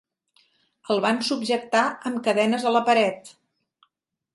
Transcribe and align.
El 0.93 1.01
van 1.05 1.21
subjectar 1.29 1.85
amb 2.11 2.25
cadenes 2.31 2.69
a 2.71 2.77
la 2.79 2.87
paret. 2.91 3.35